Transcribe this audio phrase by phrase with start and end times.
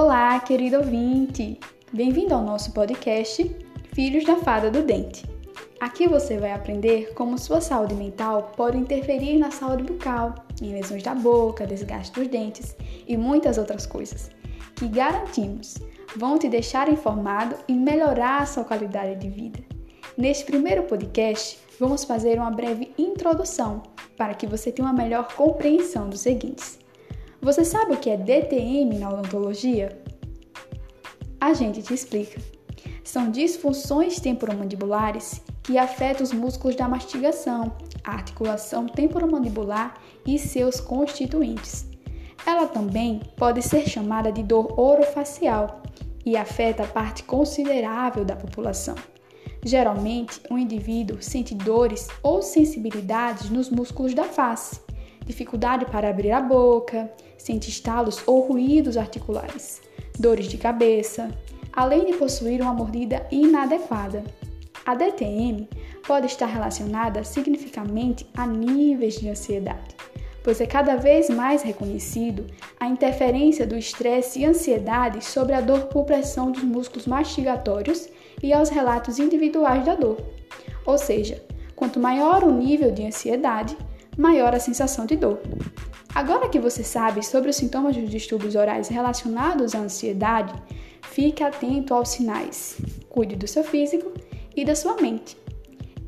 [0.00, 1.58] Olá, querido ouvinte!
[1.92, 3.50] Bem-vindo ao nosso podcast
[3.92, 5.26] Filhos da Fada do Dente.
[5.80, 11.02] Aqui você vai aprender como sua saúde mental pode interferir na saúde bucal, em lesões
[11.02, 12.76] da boca, desgaste dos dentes
[13.08, 14.30] e muitas outras coisas,
[14.76, 15.78] que garantimos
[16.14, 19.58] vão te deixar informado e melhorar a sua qualidade de vida.
[20.16, 23.82] Neste primeiro podcast, vamos fazer uma breve introdução
[24.16, 26.78] para que você tenha uma melhor compreensão dos seguintes.
[27.40, 29.96] Você sabe o que é DTM na odontologia?
[31.40, 32.40] A gente te explica.
[33.04, 39.94] São disfunções temporomandibulares que afetam os músculos da mastigação, a articulação temporomandibular
[40.26, 41.86] e seus constituintes.
[42.44, 45.82] Ela também pode ser chamada de dor orofacial
[46.26, 48.96] e afeta parte considerável da população.
[49.64, 54.80] Geralmente, um indivíduo sente dores ou sensibilidades nos músculos da face,
[55.28, 59.80] dificuldade para abrir a boca, sente estalos ou ruídos articulares,
[60.18, 61.30] dores de cabeça,
[61.72, 64.24] além de possuir uma mordida inadequada.
[64.84, 65.68] A DTM
[66.06, 69.94] pode estar relacionada significativamente a níveis de ansiedade,
[70.42, 72.46] pois é cada vez mais reconhecido
[72.80, 78.08] a interferência do estresse e ansiedade sobre a dor por pressão dos músculos mastigatórios
[78.42, 80.16] e aos relatos individuais da dor.
[80.86, 81.44] Ou seja,
[81.76, 83.76] quanto maior o nível de ansiedade,
[84.18, 85.40] maior a sensação de dor.
[86.12, 90.52] Agora que você sabe sobre os sintomas dos distúrbios orais relacionados à ansiedade,
[91.02, 92.76] fique atento aos sinais.
[93.08, 94.12] Cuide do seu físico
[94.56, 95.36] e da sua mente.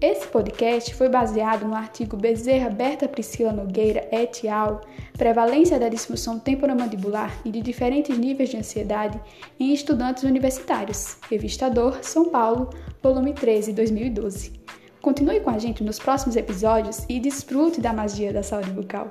[0.00, 4.80] Esse podcast foi baseado no artigo Bezerra Berta Priscila Nogueira et al.
[5.12, 9.20] Prevalência da disfunção temporomandibular e de diferentes níveis de ansiedade
[9.60, 11.18] em estudantes universitários.
[11.30, 12.70] Revista Dor, São Paulo,
[13.02, 14.52] volume 13, 2012.
[15.00, 19.08] Continue com a gente nos próximos episódios e desfrute da magia da saúde bucal.